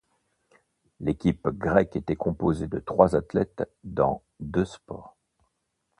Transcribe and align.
L'équipe 0.99 1.47
grecque 1.49 1.95
était 1.95 2.15
composée 2.15 2.65
de 2.65 2.79
trois 2.79 3.15
athlètes 3.15 3.69
dans 3.83 4.23
deux 4.39 4.65
sports. 4.65 5.15